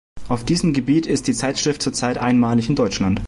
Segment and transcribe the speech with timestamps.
[0.29, 3.19] Auf diesem Gebiet ist die Zeitschrift zurzeit einmalig in Deutschland.